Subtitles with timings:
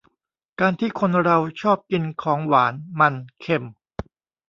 [0.59, 3.63] การที่คนเราชอบกินของหวาน มัน เค็ม